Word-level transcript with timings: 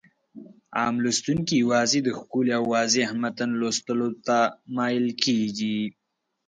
عام 0.77 0.95
لوستونکي 1.03 1.53
يوازې 1.63 1.99
د 2.03 2.09
ښکلي 2.17 2.51
او 2.57 2.63
واضح 2.75 3.07
متن 3.21 3.49
لوستلو 3.61 4.07
ته 4.25 4.37
مايل 4.75 5.07
کېږي. 5.23 5.79